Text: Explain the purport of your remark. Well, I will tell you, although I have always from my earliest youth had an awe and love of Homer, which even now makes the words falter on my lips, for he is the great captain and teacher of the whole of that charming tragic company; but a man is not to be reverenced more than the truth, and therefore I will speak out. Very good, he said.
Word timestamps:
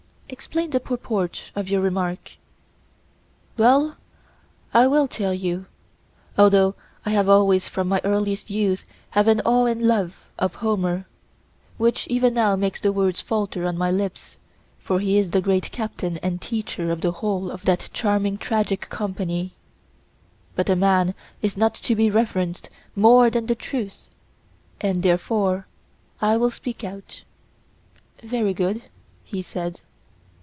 Explain 0.33 0.69
the 0.69 0.79
purport 0.79 1.51
of 1.57 1.67
your 1.67 1.81
remark. 1.81 2.31
Well, 3.57 3.97
I 4.73 4.87
will 4.87 5.09
tell 5.09 5.33
you, 5.33 5.65
although 6.37 6.73
I 7.05 7.09
have 7.09 7.27
always 7.27 7.67
from 7.67 7.89
my 7.89 7.99
earliest 8.05 8.49
youth 8.49 8.85
had 9.09 9.27
an 9.27 9.41
awe 9.41 9.65
and 9.65 9.81
love 9.81 10.15
of 10.39 10.55
Homer, 10.55 11.05
which 11.77 12.07
even 12.07 12.33
now 12.33 12.55
makes 12.55 12.79
the 12.79 12.93
words 12.93 13.19
falter 13.19 13.65
on 13.65 13.77
my 13.77 13.91
lips, 13.91 14.37
for 14.79 15.01
he 15.01 15.17
is 15.17 15.31
the 15.31 15.41
great 15.41 15.69
captain 15.71 16.15
and 16.19 16.41
teacher 16.41 16.91
of 16.91 17.01
the 17.01 17.11
whole 17.11 17.51
of 17.51 17.65
that 17.65 17.89
charming 17.91 18.37
tragic 18.37 18.87
company; 18.89 19.53
but 20.55 20.69
a 20.69 20.77
man 20.77 21.13
is 21.41 21.57
not 21.57 21.75
to 21.75 21.93
be 21.93 22.09
reverenced 22.09 22.69
more 22.95 23.29
than 23.29 23.47
the 23.47 23.53
truth, 23.55 24.07
and 24.79 25.03
therefore 25.03 25.67
I 26.21 26.37
will 26.37 26.51
speak 26.51 26.85
out. 26.85 27.23
Very 28.23 28.53
good, 28.53 28.81
he 29.25 29.41
said. 29.41 29.81